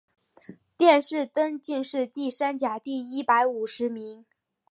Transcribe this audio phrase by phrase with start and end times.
[0.77, 4.25] 殿试登进士第三甲第一百五十名。